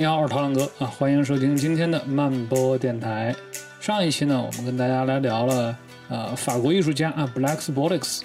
[0.00, 3.34] 你好，我是陶浪哥啊，欢迎收听今天的慢播电台。
[3.80, 5.76] 上一期呢，我们跟大家来聊了
[6.08, 8.24] 呃法国艺术家啊 Black b o l i x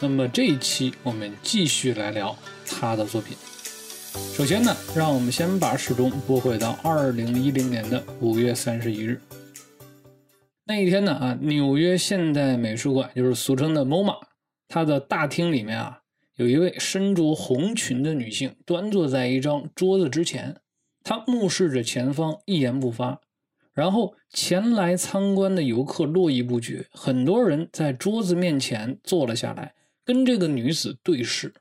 [0.00, 3.34] 那么这一期我们继续来聊他的作品。
[4.34, 9.18] 首先呢，让我们先把时钟拨回到二零一零年的五月三十一日。
[10.66, 14.18] 那一天呢啊，纽约现代美术馆就是俗称的 MoMA，
[14.68, 16.00] 它的大厅里面啊，
[16.36, 20.54] 有一位身着红裙的女性端坐在一张桌子之前。
[21.04, 23.20] 他目视着前方，一言不发。
[23.74, 31.54] 然后前来参观的游客络绎不绝，很多人在桌子面前坐了下来，跟这个女子对视。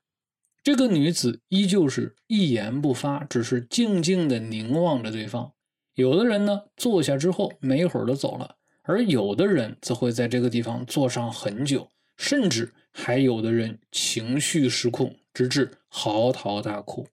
[0.63, 5.52] 这个女子依旧是一言不发，只是静静的凝望着对方。
[5.95, 17.07] 有的人呢，坐下之后没一会儿就走了，而有的人则会在这个地方坐上很久，甚至还有的人情绪失控，直至嚎啕大哭。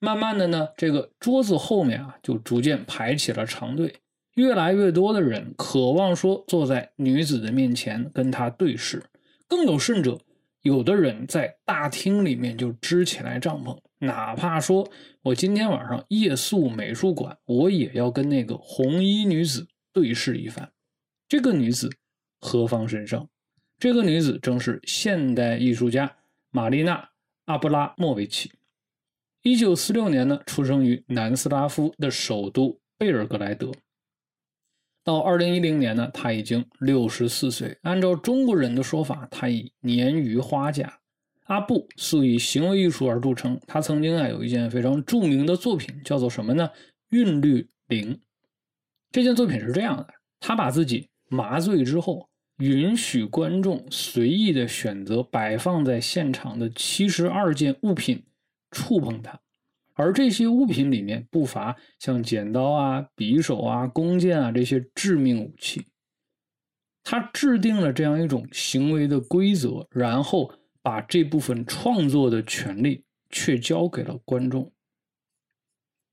[0.00, 3.96] 慢慢的呢，这个桌子后面啊，就逐渐排起了长队，
[4.34, 9.02] 越来越多的人渴望说坐在女子的面前跟她对视，
[9.48, 10.20] 更有甚者，
[10.62, 14.88] 有的人在大厅里面就支起来帐篷，哪怕说
[15.22, 20.70] 我今天晚上夜宿美术馆，我也要跟那个红衣女子对视一番。
[21.28, 21.90] 这个女子
[22.40, 23.28] 何方神圣？
[23.78, 26.16] 这个女子正是现代艺术家
[26.50, 26.96] 玛丽娜·
[27.46, 28.52] 阿布拉莫维奇。
[29.48, 33.72] 一九四六年呢，出生于南斯拉夫的首都贝尔格莱德。
[35.02, 37.78] 到二零一零年呢，他已经六十四岁。
[37.80, 40.98] 按照中国人的说法，他已年逾花甲。
[41.46, 43.58] 阿布素以行为艺术而著称。
[43.66, 46.68] 他曾经啊有一件非常著名的作品，叫做什么呢？
[47.08, 48.20] 韵律零。
[49.10, 50.06] 这件作品是这样的：
[50.40, 58.22] 他把自己麻醉之后，允许观众随意的选择摆放在现场的七十二件物品。
[58.70, 59.40] 触碰它，
[59.94, 65.86] 而这些物品里面不乏像剪刀啊、匕首啊、弓箭啊这些致命武器。
[67.02, 70.52] 他制定了这样一种行为的规则，然后
[70.82, 74.70] 把这部分创作的权利却交给了观众。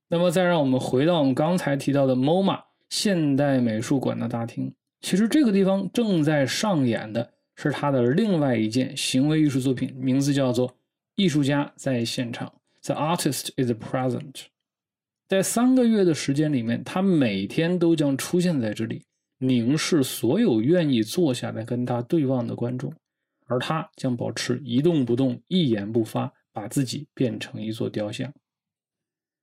[0.07, 10.77] 那么，再让我们回到我们刚才提到的 MoMA 现代美术馆的大厅，其实这个地方正在上演的是他的另外一件行为艺术作品，名字叫做。
[11.15, 12.53] 艺术家在现场
[12.83, 14.47] ，The artist is present。
[15.27, 19.01] 在三个月的时间里面，他每天都将出现在这里，
[19.37, 22.93] 凝视所有愿意坐下来跟他对望的观众，
[23.47, 28.31] 而他将保持一动不动，一言不发，把自己变成一座雕像。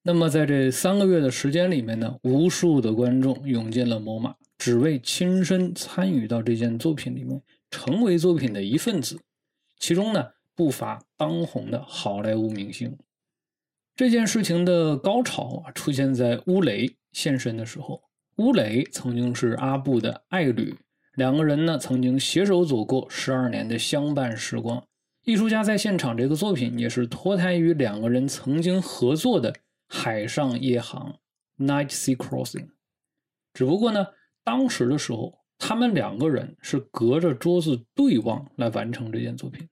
[0.02, 7.40] 那么，在这三个月的时间里面呢，无数的观众涌进了 MoMA，只为亲身参与到这件作品里面，
[7.70, 9.18] 成为作品的一份子。
[9.78, 10.28] 其中呢。
[10.54, 12.96] 不乏当红的好莱坞明星。
[13.94, 18.02] 这件事情的高潮啊，出现在乌雷现身的时候。
[18.36, 20.74] 乌雷曾经是阿布的爱侣，
[21.16, 24.82] 两个人呢曾经携手走过十二年的相伴时光。
[25.24, 29.54] 艺术家在现场这个作品也是脱胎于两个人曾经合作的
[29.86, 31.18] 海上夜航
[31.58, 32.70] （Night Sea Crossing）。
[33.52, 34.06] 只不过呢，
[34.42, 39.68] 当时的时候，他们两个人是隔着桌子对望来完成这件作品。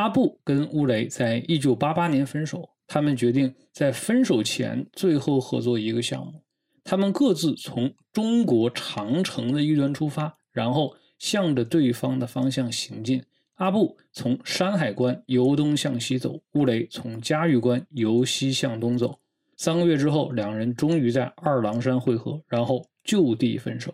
[0.00, 6.42] 阿布跟乌雷在一九八八年分手，他们决定在分手前最后合作一个项目。
[6.82, 13.22] 他们各自从中国长城的一端出发，然后向着对方的方向行进。
[13.56, 19.18] 阿布从山海关由东向西走，乌雷从嘉峪关由西向东走。
[19.58, 23.92] 三个月之后，两人终于在二郎山会合，然后就地分手。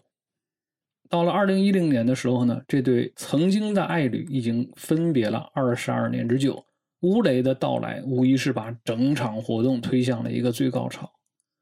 [1.09, 6.65] 到了二零一零年的时候呢，这对曾经的爱侣已经分别了二十二年之久。
[7.01, 11.13] 乌雷的到来无疑是把整场活动推向了一个最高潮。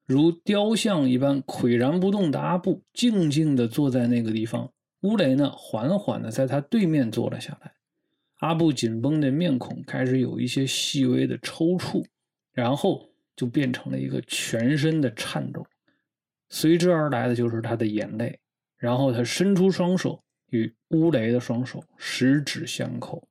[0.06, 7.72] 如雕像一般岿然不动的阿布静静地坐在那个地方，乌雷呢缓缓地在他对面坐了下来。
[8.41, 12.04] 阿布紧绷的面孔开始有一些细微的抽搐，
[12.53, 15.66] 然后就变成了一个全身的颤抖，
[16.48, 18.39] 随之而来的就是他的眼泪。
[18.84, 23.27] 然后他伸出双手，与乌雷的双手十指相扣。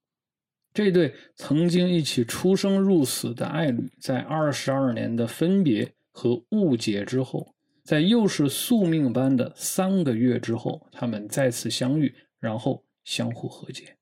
[0.74, 7.54] 这对曾经一起出生入死的爱侣，在二十二年的分别和误解之后，
[7.84, 13.96] 在又是宿命般的三个月之后，他们再次相遇，然后相互和解。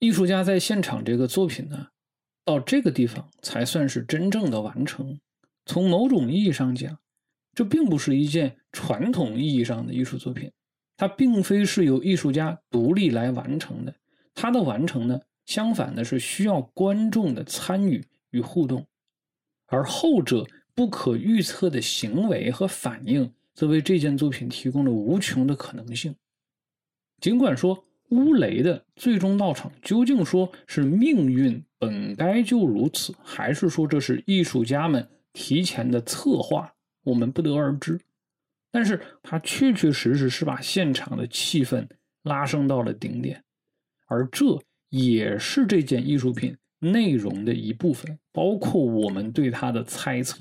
[0.00, 1.86] 艺术家在现场这个作品呢，
[2.44, 5.18] 到这个地方才算是真正的完成。
[5.64, 6.98] 从某种意义上讲，
[7.54, 10.52] 这并不是一件传统意义上的艺术作品。
[10.98, 13.94] 它并非是由艺术家独立来完成的，
[14.34, 18.84] 它的完成呢，相反的是需要观众的参与与互动，
[19.66, 26.16] 而后者不可预测的行为和反应，则为这件作品提供了无穷的可能性。
[27.20, 36.74] 尽管说乌雷的最终到场究竟说是命运本该就如此，还是说这是艺术家们提前的策划，
[37.04, 38.00] 我们不得而知。
[38.70, 41.88] 但是他确确实实是把现场的气氛
[42.22, 43.42] 拉升到了顶点，
[44.06, 44.44] 而这
[44.90, 50.38] 也是这件艺术品内容的一部分，包括我们对它的猜测。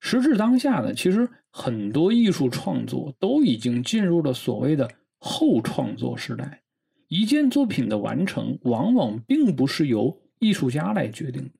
[0.00, 4.88] 时至当下呢，其实很多艺术创作都已经进入了所谓的
[5.18, 6.62] 后创作时代。
[7.08, 11.50] 一件作品的完成，往往并不是由艺术家来决定。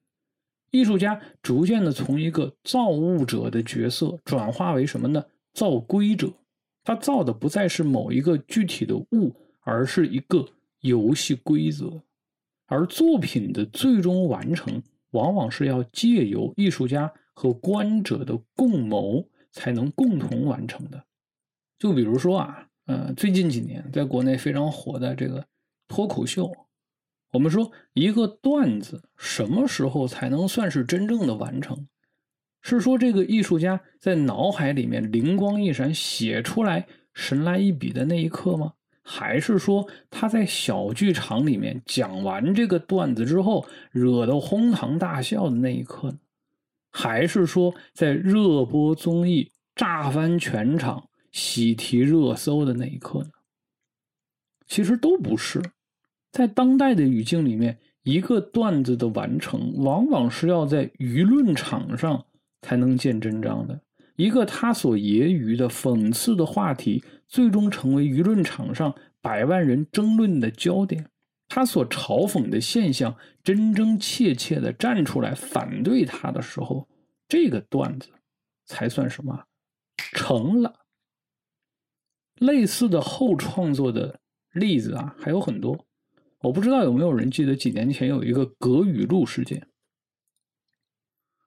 [0.70, 5.24] 艺术家逐渐的从一个造物者的角色转化为什么呢？
[5.52, 6.32] 造规者。
[6.84, 10.46] 他造的不再是某一个具体的物，而是一个
[10.80, 12.02] 游戏规则。
[12.66, 21.04] 而作品的最终完成，往往是要借由艺术家和观者的共谋才能共同完成的。
[21.78, 25.44] 就比如说啊，呃，最近几年在国内非常火的这个
[25.88, 26.50] 脱口秀。
[27.32, 31.86] 我们说一个段子什么时候才能算是真正的完成？
[32.60, 38.72] 是说这个艺术家在脑海里面灵光一闪写出来神来一笔的那一刻吗？
[39.02, 46.18] 还是说他在小剧场里面讲完这个段子之后惹得哄堂大笑的那一刻呢？
[46.90, 53.30] 还是说在热播综艺炸翻全场喜提热搜的那一刻呢？
[54.66, 55.62] 其实都不是。
[56.38, 62.24] 在当代的语境里面，一个段子的完成，往往是要在舆论场上
[62.62, 63.80] 才能见真章的。
[64.14, 71.10] 一个他所揶揄的讽刺的话题，最终成为舆论场上百万人争论的焦点。
[71.48, 76.88] 他所嘲讽的现象，真真切切的站出来反对他的时候，
[77.26, 78.10] 这个段子
[78.64, 79.42] 才算什么
[80.12, 80.72] 成了。
[82.36, 84.20] 类似的后创作的
[84.52, 85.87] 例子啊，还有很多。
[86.40, 89.66] 我不知道有没有人记得几年前有一个葛雨露事件，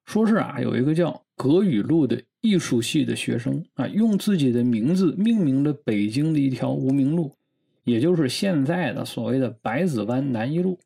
[0.06, 7.38] 说是啊，有一个叫葛雨露的艺术系的学生啊，用自己的名字命名了北京的一条无名路，
[7.86, 10.78] 也就是现在的所谓的百子湾南一路。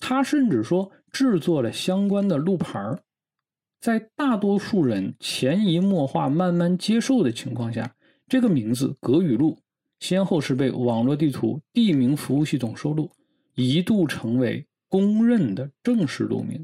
[0.00, 2.98] 他甚至说制作了相关的路牌
[3.80, 7.94] 在大多数人潜移默化、慢慢接受的情况下，
[8.26, 9.56] 这个名字葛雨露。
[10.04, 13.10] 先后是被网络地图地名服务系统收录，
[13.54, 16.62] 一度成为公认的正式路名，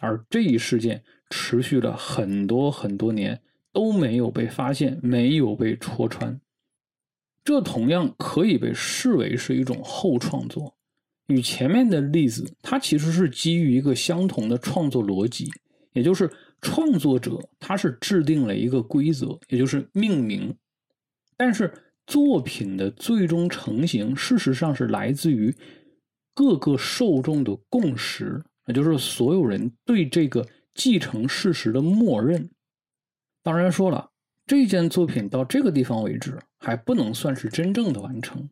[0.00, 3.40] 而这一事件持续了很多很多年
[3.72, 6.40] 都没有被发现，没有被戳穿。
[7.44, 10.74] 这同样可以被视为是一种后创作，
[11.28, 15.48] 与前面的例子，它其实是基于一个相同的创作逻辑，
[15.92, 16.28] 也就是
[16.60, 20.56] 创作者他是制定了一个规则，也就是命名，
[21.36, 21.72] 但是。
[22.06, 25.54] 作品的最终成型，事实上是来自于
[26.34, 32.50] 各个受众的共识，也就是所有人对这个继承事实的默认。
[33.42, 34.10] 当然说了，
[34.46, 38.48] 这件作品到这个地方为止还不能算是真正的完成，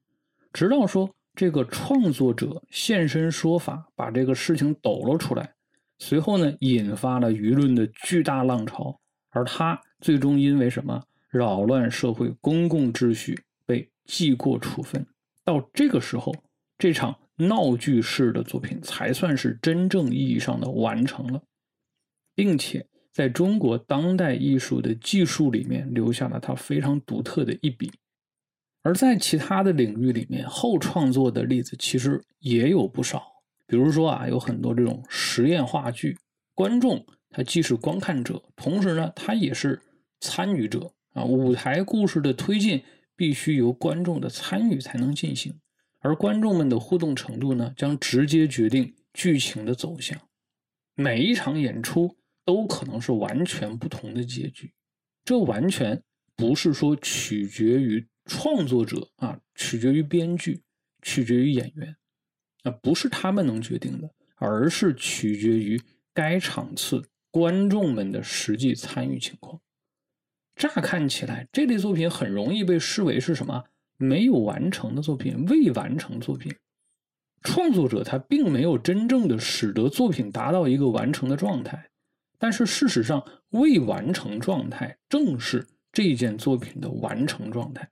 [0.53, 5.55] 直到说这个创作者现身说法，把这个事情抖了出来，
[5.99, 11.05] 随后呢，引发了舆论的巨大浪潮，而他最终因为什么？
[11.31, 15.07] 扰乱社会公共秩序，被记过处分。
[15.45, 16.35] 到这个时候，
[16.77, 21.43] 这场闹剧式的作品才算是真正意义上的完成了，
[22.35, 27.91] 并且在中国当代艺术的技术里面留下了它非常独特的一笔。
[28.83, 33.23] 而在其他的领域里面，后创作的例子其实也有不少。
[33.67, 36.17] 比如说啊，有很多这种实验话剧，
[36.55, 39.81] 观众他既是观看者，同时呢，他也是
[40.21, 40.93] 参与者。
[41.13, 42.83] 啊，舞台故事的推进
[43.17, 45.59] 必须由观众的参与才能进行，
[45.99, 50.21] 而观众们的互动程度呢，将直接决定剧情的走向。
[50.95, 54.73] 每一场演出都可能是完全不同的结局，
[55.25, 56.03] 这完全
[56.37, 60.63] 不是说取决于创作者啊，取决于编剧，
[61.03, 61.97] 取决于演员，
[62.63, 65.81] 啊，不是他们能决定的，而是取决于
[66.15, 69.61] 该场次观众们的实际参与情况。
[70.61, 73.65] 乍看起来，这类作品很容易被视为是什么
[73.97, 76.55] 没有完成的作品、未完成作品。
[77.41, 81.89] 创作者他并没有真正的使得作品达到一个完成的状态，
[82.39, 87.89] 但是事实上，未完成状态正是这件作品的完成状态。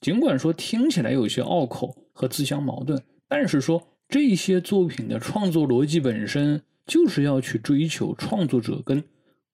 [0.00, 9.02] 尽管说听起来有些拗口和自相矛盾，但是说这些作品的创作逻辑本身，就是要去追求创作者跟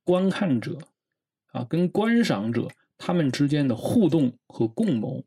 [0.05, 0.77] 观看者
[1.53, 5.25] 啊，跟观赏者他们之间的互动和共谋。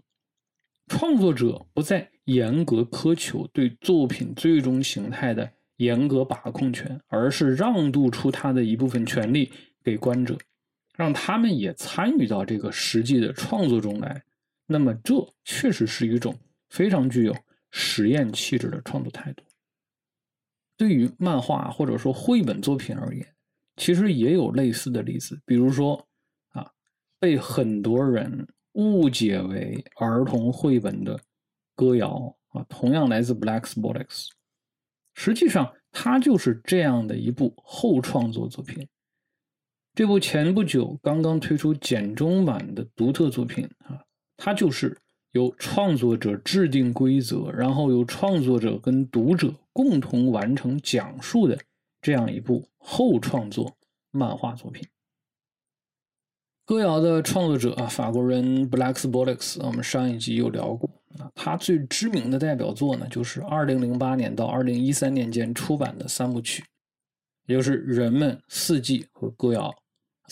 [0.88, 9.52] 创作者不再严格苛求对作品最终形态的严格把控权，而是让渡出他的一部分权利
[9.84, 10.38] 给观者，
[10.96, 14.22] 让他们也参与到这个实际的创作中来。
[14.68, 16.38] 那么，这确实是一种
[16.70, 17.36] 非常具有
[17.72, 19.44] 实验气质的创作态度。
[20.78, 23.26] 对于漫画或者说绘本作品而言，
[23.78, 26.08] 其实也有类似的例子，比如说，
[27.22, 28.46] 被很多人。
[28.76, 31.20] 误解为儿童绘本的
[31.76, 34.30] 歌谣啊，同样来自 Black Sports，
[35.14, 38.88] 实际上它就是这样的一部后创作作品。
[39.94, 44.00] 这部前不久刚刚推出简中版的独特作品啊，
[44.38, 44.98] 它就是
[45.32, 51.60] 由创作者制定规则，然后由创作者跟读者共同完成讲述的
[52.02, 53.76] 这样一部后创作
[54.12, 54.88] 漫画作品。
[56.72, 61.30] 歌谣的创作者啊，法国人 Black s b o l i x 我们上一集有聊过啊。
[61.36, 66.64] 他最知名的代表作呢，就是2008年到2013年间出版的三部曲，
[67.46, 69.70] 也就是《人们》《四季》和《歌谣》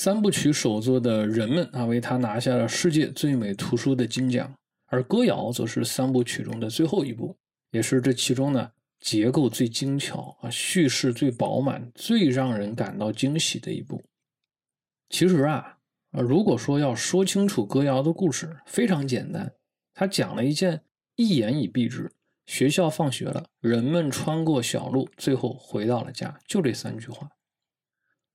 [0.01, 4.49] 三部曲首作的《人们》啊，为他拿下了世界最美图书的金奖，
[4.85, 7.35] 而《歌谣》则是三部曲中的最后一部，
[7.71, 14.01] 也是这其中呢结构最精巧啊，叙事最饱满、最让人感到惊喜的一部。
[15.09, 15.75] 其实啊。
[16.11, 19.53] 啊，如果说要说清楚歌谣的故事，非常简单。
[19.93, 20.81] 他讲了一件
[21.15, 22.11] 一言以蔽之：
[22.47, 27.29] 学校放学了，人们穿过小路，最后回到了家，就这三句话。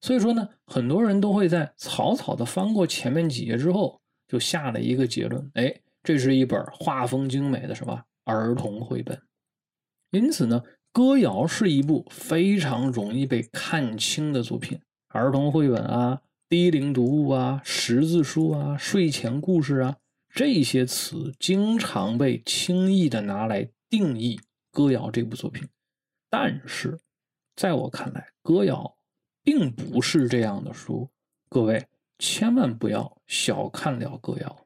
[0.01, 9.21] 所以说呢，很多人都会在草草的翻过前面几页之后，就下了一个结论：哎，这是一本画风精美的什么儿童绘本。
[10.13, 10.63] 因此呢，
[10.93, 14.79] 歌谣是一部非常容易被看清的作品，
[15.09, 16.21] 儿童绘本啊。
[16.47, 19.97] 低龄读物啊，识字书啊，睡前故事啊，
[20.29, 24.37] 这些词经常被轻易的拿来定义
[24.71, 25.67] 《歌谣》这部作品。
[26.29, 27.01] 但是，
[27.57, 28.77] 在我看来，《歌谣》
[29.43, 31.09] 并不是这样的书。
[31.49, 31.87] 各位
[32.19, 34.57] 千万不要小看了《歌谣》。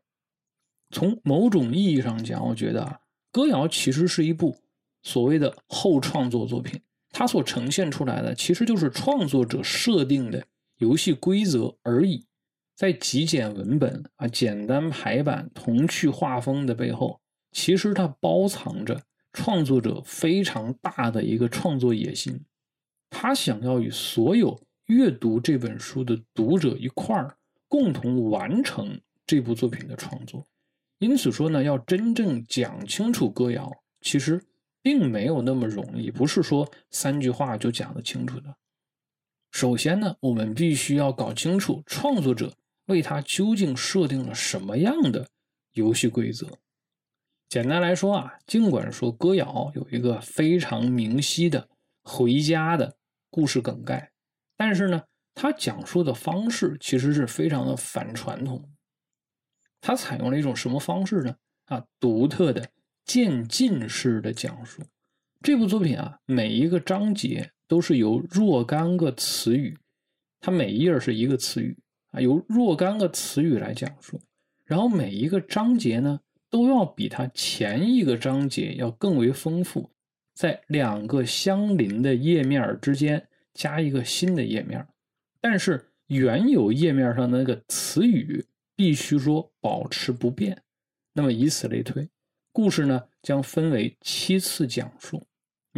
[0.91, 2.99] 从某种意义上讲，我觉得啊，
[3.31, 4.59] 《歌谣》其实是一部
[5.03, 6.81] 所谓的后创作作品，
[7.11, 10.45] 它所呈现出来的其实就是创作者设定的。
[10.79, 12.27] 游戏规则而已，
[12.75, 17.21] 在极简文本啊、简单排版、童趣画风的背后，
[17.53, 22.45] 其实它包藏着创作者非常大的一个创作野心。
[23.11, 30.47] 他想要与所有阅读这本书的读者一块儿共同完成这部作品的创作。
[30.99, 33.71] 因此说呢，要真正讲清楚歌谣，
[34.01, 34.45] 其实
[34.83, 38.57] 并没有那么容易，不是说三句话就讲得清楚的。
[39.51, 42.55] 首先呢，我们必须要搞清楚创作者
[42.87, 45.29] 为他究竟设定了什么样的
[45.73, 46.47] 游戏规则。
[47.49, 51.69] 简单来说啊，尽管说歌谣有一个非常明晰的
[52.03, 52.97] 回家的
[53.31, 54.13] 故事梗概，
[54.57, 55.03] 但是呢，
[55.35, 58.71] 它讲述的方式其实是非常的反传统。
[59.81, 61.37] 它采用了一种什么方式呢？
[61.67, 62.69] 啊，独特的
[63.05, 64.83] 渐进式的讲述。
[65.41, 67.53] 这部作品啊，每一个章节。
[67.69, 69.77] 都是由若干个词语，
[70.41, 71.77] 它每一页是一个词语
[72.11, 74.21] 啊，由若干个词语来讲述。
[74.65, 76.21] 然后每一个章节呢，
[76.51, 79.91] 都要比它前一个章节要更为丰富，
[80.35, 84.87] 在两个相邻的页面之间加一个新的页面，
[85.41, 88.45] 但是原有页面上的那个词语
[88.75, 90.63] 必须说保持不变。
[91.13, 92.09] 那么以此类推，
[92.53, 95.23] 故事呢将分为七次讲述。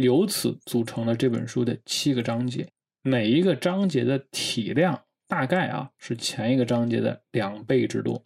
[0.01, 2.67] 由此组成了这本书的七个章节，
[3.01, 8.23] 每一个章节的体量大概啊是前一个章节的两倍之多。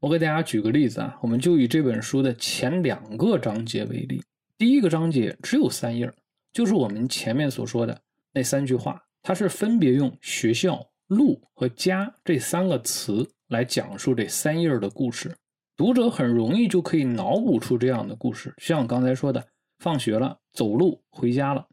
[0.00, 4.22] 我给大家举个例子啊，我们就以这本书的前两个章节为例。
[4.58, 6.12] 第一个章节只有三页，
[6.52, 8.00] 就是我们前面所说的
[8.32, 15.34] 那三句话，它是分别用学校、路和家这三个词来讲述这三页的故事。
[15.76, 19.46] 读者很容易就可以脑补出这样的故事，像我刚才说的。
[19.80, 21.68] 放学了，走路回家了，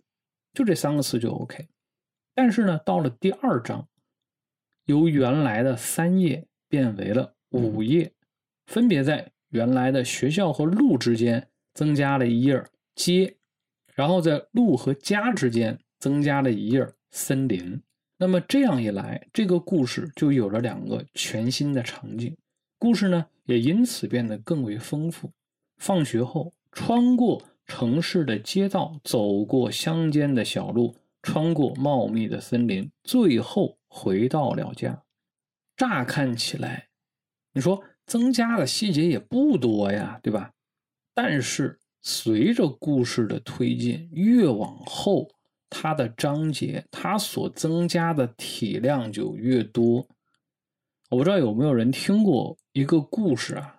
[0.54, 1.70] 就这三个词就 OK。
[2.34, 3.88] 但是呢，到了第二章，
[4.86, 8.12] 由原来的三页变为了五页，
[8.66, 12.64] 分别在原来的学校和路之间增加了一页
[12.96, 13.38] 街，
[13.94, 17.82] 然后在路和家之间增加了一页森林。
[18.18, 22.36] 那么这样一来，这个故事就有了两个全新的场景，
[22.80, 25.32] 故事呢也因此变得更为丰富。
[25.78, 27.44] 放学后，穿过。
[27.72, 35.02] 城市的街道，走过乡间的小路，穿过茂密的森林，最后回到了家。
[35.78, 36.90] 乍看起来，
[37.54, 40.52] 你说增加的细节也不多呀，对吧？
[41.14, 45.30] 但是随着故事的推进，越往后，
[45.70, 50.06] 它的章节它所增加的体量就越多。
[51.10, 53.78] 我不知道有没有人听过一个故事啊？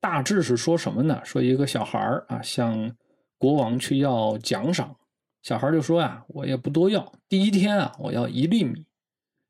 [0.00, 1.20] 大致是说什么呢？
[1.24, 2.96] 说一个小孩啊，向
[3.42, 4.94] 国王去要奖赏，
[5.42, 8.84] 小孩就说呀：“我也不多要，第一天啊，我要一粒米；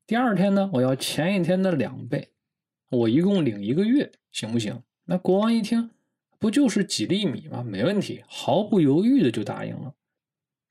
[0.07, 2.29] 第二天呢，我要前一天的两倍，
[2.89, 5.91] 我一共领一个月，行不行？”那国王一听，
[6.39, 7.61] 不就是几粒米吗？
[7.61, 9.93] 没问题，毫不犹豫的就答应了。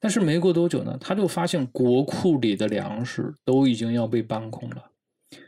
[0.00, 4.91] 但是没过多久呢，他就发现国库里的粮食都已经要被搬空了，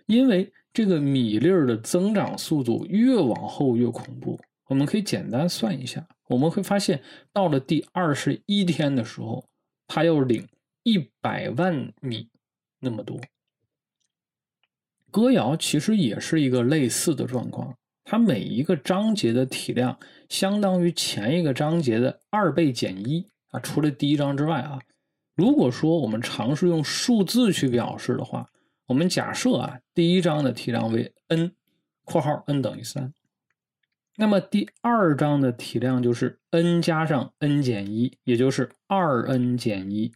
[0.06, 0.52] 因为。
[0.74, 4.36] 这个米粒儿的增长速度越往后越恐怖。
[4.66, 7.02] 我们可以简单算一下，我们会发现，
[7.32, 9.44] 到了第二十一天的时候，
[9.86, 10.46] 他要领
[10.82, 12.28] 一百万米
[12.80, 13.20] 那么多。
[15.10, 23.60] 歌谣其实也是一个类似的状况，它每一个章节的体量相当于前一个章节的二倍减一啊。
[23.60, 24.80] 除了第一章之外啊，
[25.34, 28.48] 如果说我们尝试用数字去表示的话。
[28.86, 31.50] 我们假设啊，第一章的体量为 n，
[32.04, 33.14] 括号 n 等于三，
[34.16, 40.12] 那么第二章的体量就是 n 加上 n 减一，也就是二 n 减一，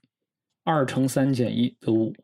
[0.64, 2.14] 二乘三减一得五，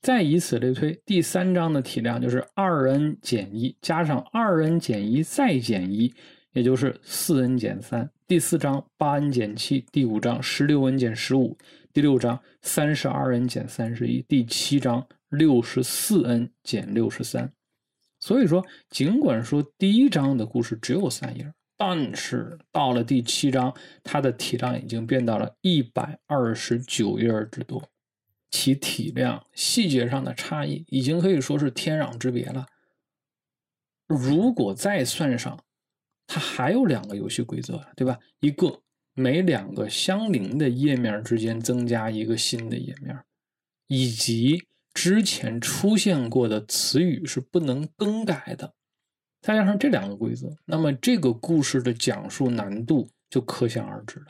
[0.00, 6.14] 再以此类推，第三章的体量就是二 n 减一加上二 n 减一再减一，
[6.52, 8.10] 也就是四 n 减三。
[8.26, 11.56] 第四章八 n 减七，第五章十六 n 减十五，
[11.92, 15.06] 第六章三十二 n 减三十一，第七章。
[15.30, 17.52] 六十四 n 减六十三，
[18.28, 27.82] 所以说，尽管说第一章的故事只有三页，但是到了第七章，它的体量已经变到了一百二十九页之多，
[28.50, 32.66] 其体量、细节上的差异已经可以说是天壤之别了。
[34.06, 35.58] 如果再算上，
[36.26, 38.18] 它还有两个游戏规则，对吧？
[38.40, 38.82] 一个
[39.14, 43.18] 每两个相邻的页面之间增加一个新的页面，
[43.86, 44.62] 以及。
[45.00, 48.74] 之前出现过的词语是不能更改的，
[49.40, 54.26] 再加上这两个规则，那么这个故事的讲述难度就可想而知了。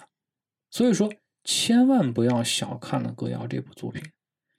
[0.71, 1.11] 所以说，
[1.43, 4.03] 千万不要小看了《歌谣》这部作品，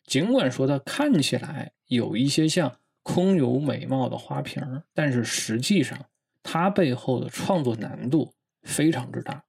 [0.03, 6.07] 尽管说它看起来有一些像空有美貌的花瓶，但是实际上
[6.41, 9.43] 它背后的创作难度非常之大。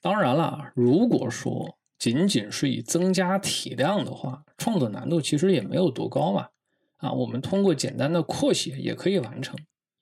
[0.00, 6.48] 当然了，如果说，仅仅是以增加体量的话，创作难度其实也没有多高嘛。
[6.96, 9.56] 啊，我们通过简单的扩写也可以完成，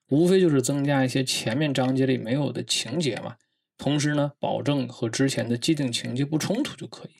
[0.08, 3.36] 无非就是增加一些前面章节里没有的情节嘛。
[3.76, 7.10] 同时呢，保证和之前的既定情节不冲突就可以。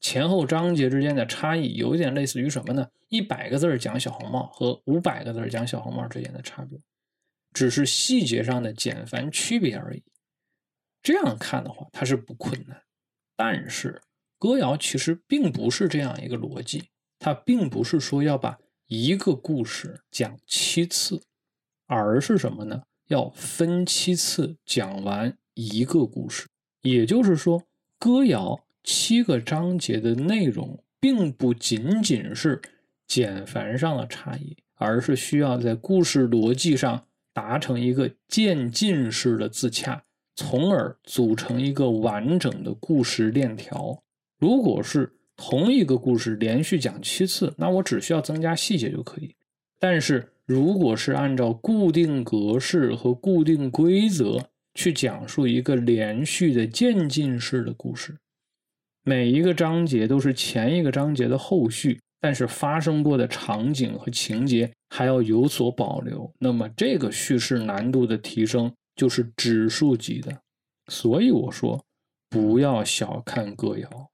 [0.00, 2.88] 前后章节之间的差异有一点类似于什么呢？
[3.10, 6.80] 一百个字讲小红帽和五百个字讲小红帽之间的差别，
[7.52, 10.02] 只是细节上的简繁区别而已。
[11.02, 12.80] 这样看的话，它是不困难，
[13.36, 14.00] 但是。
[14.38, 16.84] 歌谣其实并不是这样一个逻辑，
[17.18, 21.22] 它并不是说要把一个故事讲七次，
[21.86, 22.82] 而是什么呢？
[23.08, 26.46] 要分七次讲完一个故事。
[26.82, 27.62] 也就是说，
[27.98, 32.60] 歌谣七个章节的内容，并不仅仅是
[33.06, 44.02] 简繁上的差异，而是需要在故事逻辑上达成一个渐进式的自洽，从而组成一个完整的故事链条。
[44.38, 49.34] 如果是同一个故事连续讲七次，那我只需要增加细节就可以。
[49.78, 58.16] 但是如果是按照固定格式和固定规则去讲述一个连续的渐进式的故事，
[59.02, 70.40] 每一个章节都是前一个章节的后续，但是发生过的场景和情节还要有所保留，那么这个叙事难度的提升就是指数级的。
[70.88, 71.84] 所以我说，
[72.30, 74.10] 不要小看歌谣。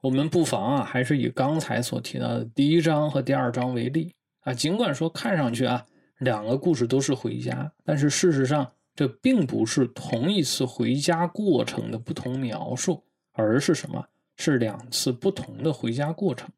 [0.00, 4.54] 我们不妨啊，还是以刚才所提到的第一章和第二章为例啊。
[4.54, 5.84] 尽管说看上去啊，
[6.18, 14.06] 两个故事都是回家，但是事实上这并不是同一次回家过程的不同描述，而是什么？
[14.36, 16.48] 是两次不同的回家过程。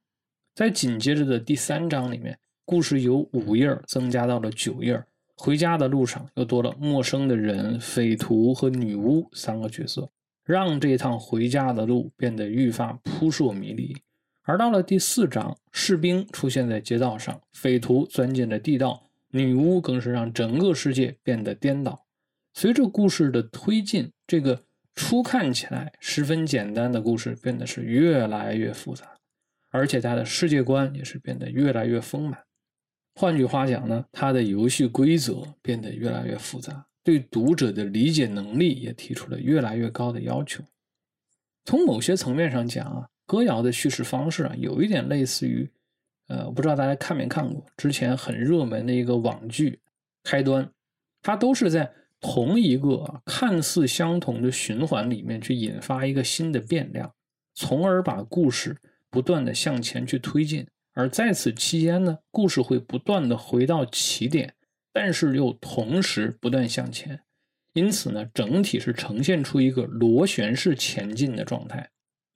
[0.54, 5.02] 在紧接着的第三章里面，故事由五页增加到了九页，
[5.38, 10.10] 回家的路上又多了陌生的人、匪徒和女巫三个角色。
[10.50, 13.96] 让这趟回家的路变得愈发扑朔迷离，
[14.42, 22.04] 而到了第四章，士兵出现在街道上，匪徒钻进了地道，女巫更是让整个世界变得颠倒。
[22.52, 24.64] 随着故事的推进，这个
[24.96, 29.06] 初看起来十分简单的故事变得是越来越复杂，
[29.70, 32.40] 而且它的世界观也是变得越来越丰满。
[33.14, 40.62] 换句话讲呢，它的游戏规则变得越来越复杂，对读者的理解能力也提出了越来越高的要求。
[41.64, 45.70] 从某些层面上讲啊，歌谣的叙事方式啊，有一点类似于，
[46.28, 49.70] 呃，我不知道大家看没看过之前很热门的一个网剧
[50.22, 50.64] 《开端》，
[51.22, 57.14] 它都是在同一个看似相同的循环里面去引发一个新的变量，
[57.54, 58.76] 从而把故事
[59.08, 60.66] 不断的向前去推进。
[60.92, 64.54] 而在此期间呢，故事会不断的回到起点，
[64.92, 67.20] 但是又同时不断向前，
[67.74, 71.90] 因此呢，整体是呈现出一个螺旋式前进的状态。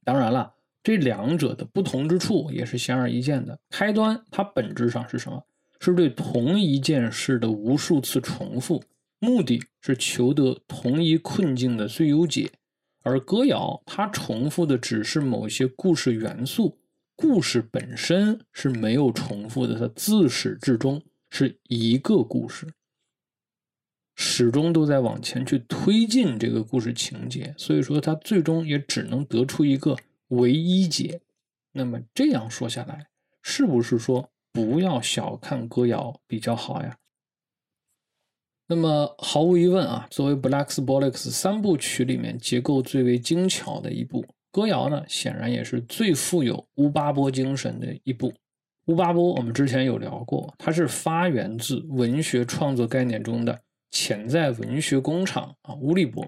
[0.04, 3.58] 当然了，这两者的不同之处也是显而易见的。
[3.70, 5.44] 开端它本质上是什么？
[5.80, 8.82] 是对同一件事的无数次重复，
[9.18, 12.50] 目的是求得同一困境的最优解。
[13.02, 16.78] 而歌谣它重复的只是某些故事元素。
[17.16, 21.02] 故事本身是没有重复的，它自始至终
[21.36, 22.72] 是一个故事，
[24.14, 29.96] 始终都在往前去推进这个故事情节，所以说它最终也只能得出一个
[30.28, 31.20] 唯一解。
[31.72, 33.08] 那么这样说下来，
[33.42, 36.96] 是不是说不要小看歌谣比较好呀？
[38.68, 44.24] 那么毫无疑问啊，作为 Blackbox 三部曲里面结构最为精巧的一部。
[44.52, 48.32] 歌谣呢，显然也是最富有乌巴波精神的一部。
[48.86, 55.74] 乌巴波，我们之前有聊过，它是发源自文学创作概念中的潜在文学工厂啊。
[55.76, 56.26] 乌利波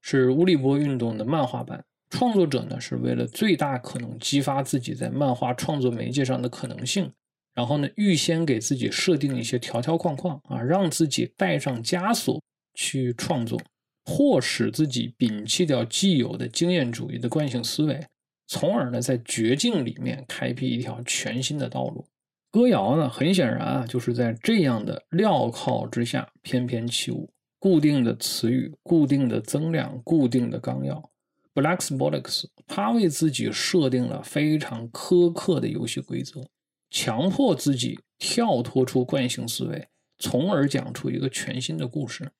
[0.00, 7.12] 是乌利波运动的漫画版，创作者呢是为了最大可能激发自己在漫画创作媒介上的可能性，
[7.54, 12.42] 然后呢预先给自己设定一些条条框框啊，让自己带上枷锁
[12.74, 13.60] 去创作。
[14.06, 18.06] 或使自己摒弃掉既有的经验主义的惯性思维，
[18.46, 22.06] 从而呢在绝境里面开辟一条全新的道路。
[22.50, 27.30] 歌谣呢，很显然啊，就是在这样的镣铐之下翩翩起舞。
[27.58, 31.10] 固定的词语、固定的增量、固定的纲要。
[31.54, 36.46] Blacksbolics，他为自己设定了非常苛刻的游戏规则，
[36.90, 42.32] 强迫自己跳脱出惯性思维，从而讲出一个全新的故事。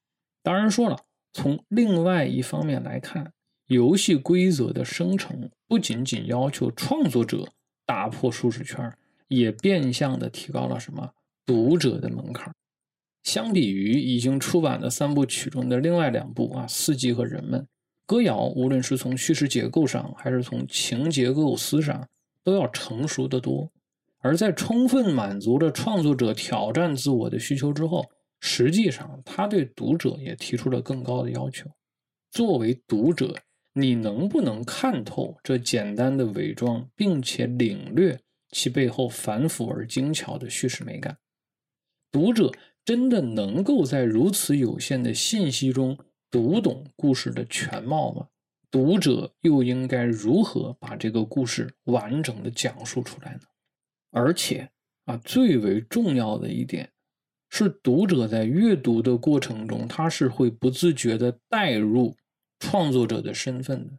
[0.43, 0.97] 当然说了。
[1.37, 3.33] 从另外一方面来看，
[3.67, 7.49] 游戏规则的生成不仅仅要求创作者
[7.87, 8.93] 打破舒适圈，
[9.29, 11.11] 也变相的提高了什么
[11.47, 12.55] 读者的门槛。
[13.23, 17.61] 相比于已经出版的三部曲中的另外两部啊，《四季》和《人们》，
[18.05, 22.07] 歌谣无论是从叙事结构上，还是从情节构思上，
[22.43, 23.71] 都要成熟得多。
[24.19, 28.05] 而在充分满足了创作者挑战自我的需求之后。
[28.47, 31.71] 实际上，他对读者也提出了更高的要求。
[32.31, 33.35] 作为读者，
[33.75, 41.19] 你能不能看透这简单的伪装，并且领略其背后繁复而精巧的叙事美感？
[42.13, 42.53] 读者
[42.85, 45.99] 真的能够在如此有限的信息中
[46.31, 48.29] 读懂故事的全貌吗？
[48.71, 53.41] 读者又应该如何把这个故事完整的讲述出来呢？
[54.11, 54.71] 而且
[55.05, 56.91] 啊，最为重要的一点。
[57.51, 62.17] 是读者在阅读的过程中，他是会不自觉的带入
[62.65, 63.93] 创作者的身份的。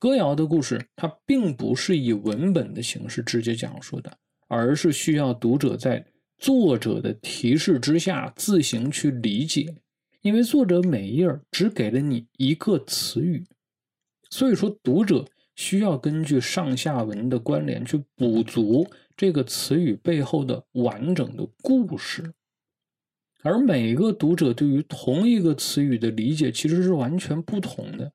[0.00, 6.04] 歌谣的故事，它并不是以文本的形式直接讲述的，而是需要读者在
[6.38, 9.76] 作者的提示之下自行去理解。
[10.22, 13.44] 因为作者每一页只给了你一个词语，
[14.28, 18.84] 所以说读者需要根据上下文的关联去补足
[19.16, 22.34] 这个词语背后的完整的故事。
[23.42, 28.12] 而每个读者对于同一个词语的理解其实是完全不同的，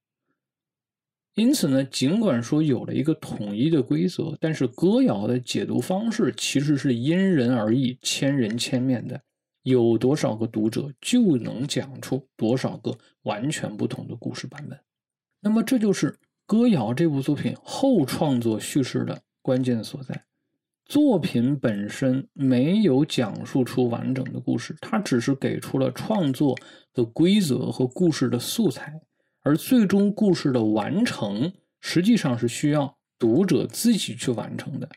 [1.36, 9.22] 因此呢，尽管说有了一个统一的规则，但是歌谣的解读方式其实是因人而异、千人千面的。
[9.64, 14.80] 有多少个读者就能讲出多少个完全不同的故事版本。
[15.42, 20.24] 那么，这就是歌谣这部作品后创作叙事的关键所在。
[20.88, 26.58] 作品本身没有讲述出完整的故事，它只是给出了创作
[26.94, 28.94] 的规则和故事的素材，
[29.42, 34.88] 而最终故事的完成实际上是需要读者自己去完成的。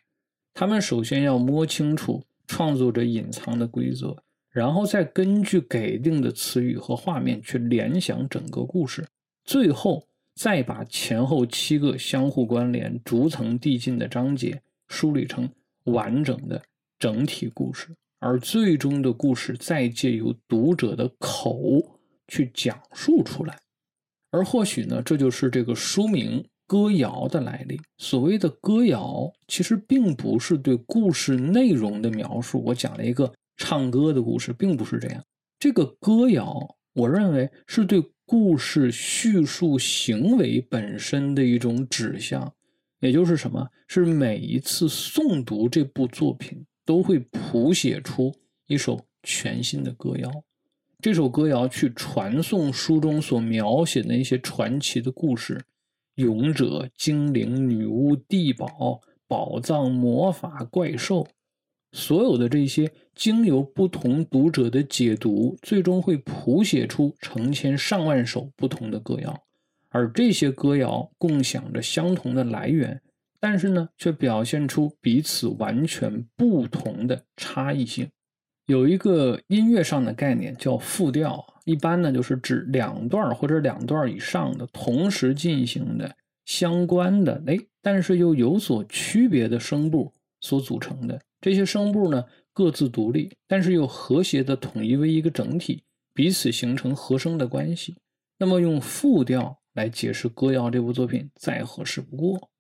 [0.54, 4.16] 他们首先要摸清楚创作者隐藏的规则，
[4.50, 9.04] 然后再根据给定的词语和画面去联想整个故事，
[9.44, 15.50] 最后再把前后七个相互关联、逐层递进的章节梳理成。
[15.84, 16.62] 完整的
[16.98, 23.58] 整体故事，而最终的故事再借由读者的口去讲述出来，
[24.30, 27.80] 而或许呢，这就是这个书名《歌谣的来历。
[27.98, 32.62] 所谓的歌谣，其实并不是对故事内容的描述。
[32.66, 35.24] 我讲了一个唱歌的故事，并不是这样。
[35.58, 42.54] 这个歌谣，我认为是对故事叙述行为本身的一种指向。
[43.00, 43.68] 也就是什么？
[43.88, 48.32] 是每一次诵读这部作品，都会谱写出
[48.66, 50.30] 一首全新的歌谣。
[51.02, 55.64] 这首歌谣去传颂书中所描写的一些传奇的故事，
[56.16, 61.26] 勇者、精灵、女巫、地堡、宝藏、魔法、怪兽，
[61.92, 69.42] 所有的这些经由不同读者的解读，最终会谱写出成千上万首不同的歌谣。
[69.90, 73.02] 而这些歌谣共享着相同的来源，
[73.38, 78.08] 但是呢，却表现出彼此完全不同的差异性。
[78.66, 91.20] 有一个音乐上的概念叫复调，一般呢就是指两段或者两段以上的同时进行的相关的哎，但是又有所区别的声部所组成的。
[91.40, 95.82] 这些声部呢各自独立，但是又和谐的统一为一个整体，
[96.14, 97.96] 彼此形成和声的关系。
[98.38, 102.50] 那么用复调来解释歌谣这部作品再合适不过。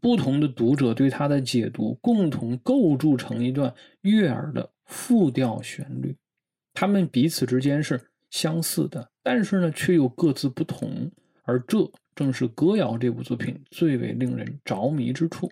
[0.00, 4.70] 不同的读者对它的解读，共同构筑成一段悦耳的。
[4.88, 6.16] 复调旋律，
[6.72, 11.10] 他们彼此之间是相似的，但是呢，却又各自不同。
[11.42, 15.50] 而这正是歌谣这部作品最为令人着迷之处。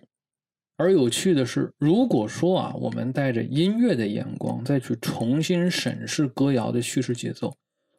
[0.77, 7.53] 而有趣的是，如果说啊，我们带着音乐的眼光再去重新审视歌谣的叙事节奏，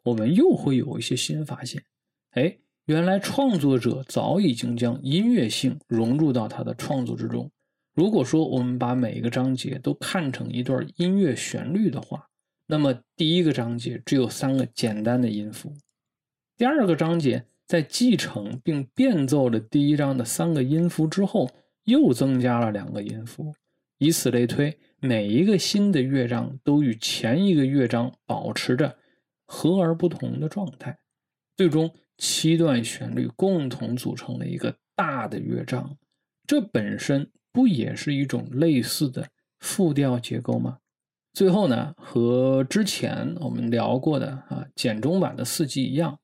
[0.05, 1.83] 我们又会有一些新发现。
[2.31, 7.51] 哎，原来创作者早已经将音乐性融入到他的创作之中。
[7.93, 12.29] 如果说我们把每一个章节都看成一段音乐旋律的话，
[12.65, 15.73] 那么第一个章节只有三个简单的音符，
[16.55, 21.49] 第二个章节在继承并变奏了第一章的三个音符之后，
[21.83, 23.53] 又增加了两个音符，
[23.97, 28.95] 以此类推，每一个新的乐章都与前一个乐章保持着
[29.43, 30.97] 和而不同的状态，
[31.57, 35.97] 最终七段旋律共同组成了一个大的乐章，
[36.45, 37.29] 这本身。
[37.49, 39.27] 不也是一种类似的
[39.61, 40.77] 复调结构吗？
[41.33, 46.19] 最后呢，和之前我们聊过的啊简中版的四季一样，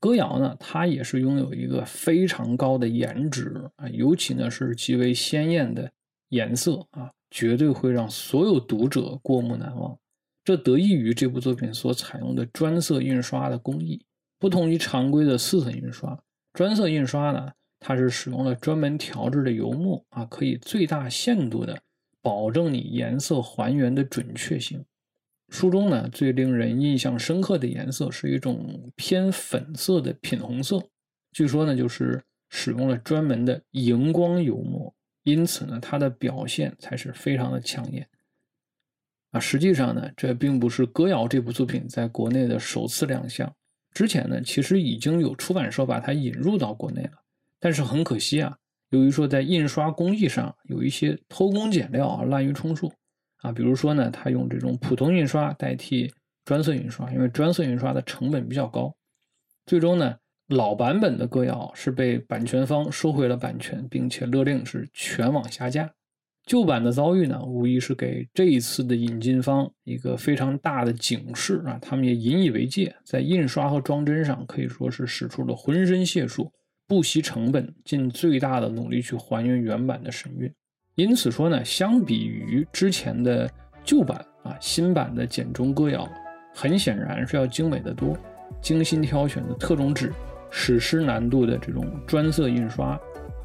[0.00, 5.92] 歌谣呢，它也是拥有一个非常高的颜值啊，尤其呢是极为鲜艳的
[6.30, 9.94] 颜色啊，绝对会让所有读者过目难忘。
[10.42, 14.02] 这得益于这部作品所采用的专色印刷的工艺，
[14.38, 16.22] 不同于常规的四色印刷，
[16.52, 17.52] 专色印刷呢。
[17.80, 21.80] 它是使用了专门调制的油墨啊，可以最大限度的
[22.20, 24.84] 保证你颜色还原的准确性。
[25.48, 30.82] 书中呢最令人印象深刻的颜色是一种偏粉色的品红色，
[31.30, 32.20] 据说呢就是
[32.50, 38.08] 使用了专门的荧光油墨，因此呢它的表现才是非常的抢眼。
[39.30, 43.54] 啊，实际上呢这并不是歌谣这部作品在国内的首次亮相，
[43.98, 47.10] 之前呢其实已经有出版社把它引入到国内了。
[47.58, 48.56] 但是很可惜啊，
[48.90, 52.92] 由于说在印刷工艺上有一些偷工减料啊、滥竽充数
[53.38, 56.08] 啊，比如说呢，他用这种普通印刷代替
[56.44, 58.94] 专色印刷，因为专色印刷的成本比较高，
[59.66, 60.14] 最终呢，
[60.46, 65.92] 老版本的歌谣是被版权方收回了版权，并且勒令是全网下架。
[66.48, 76.50] 旧版的遭遇呢，无疑是给这一次的引进方一个非常大的警示啊，他们也引以为戒，在印刷和装帧上可以说是使出了浑身解数。
[76.86, 80.50] 不惜成本，尽最大的努力去还原原版的神韵。
[80.94, 83.46] 因此说呢，相比于之前的
[83.84, 86.10] 旧版啊，新版的简中歌谣，
[86.54, 88.16] 很显然是要精美的多。
[88.62, 90.10] 精心挑选的特种纸，
[90.50, 92.98] 史诗难度的这种专色印刷，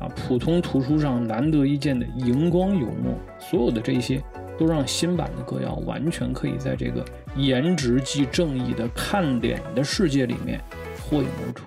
[0.03, 4.21] 啊，普通图书上难得一见的荧光油墨，所有的这些，
[4.59, 7.03] 都让新版的歌谣完全可以在这个
[7.35, 10.61] 颜值即正义的看脸的世界里面
[10.97, 11.63] 脱颖而出。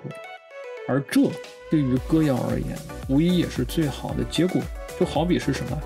[0.87, 1.23] 而这。
[1.69, 4.63] 对于歌谣而言，无疑也是最好的结果。
[5.01, 5.77] 就好比是什么，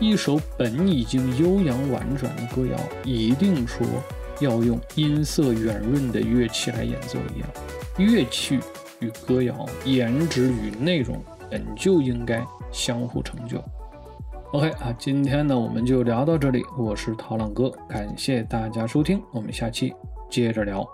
[0.00, 3.86] 一首本已经悠扬婉转的歌谣，一定说
[4.40, 7.48] 要用音色圆润的乐器来演奏一样。
[7.96, 8.58] 乐器
[8.98, 13.62] 与歌谣，颜值与内容，本就应该相互成就。
[14.52, 16.62] OK 啊，今天呢我们就聊到这里。
[16.78, 19.92] 我是陶浪哥，感谢大家收听，我们下期
[20.28, 20.86] 接着聊。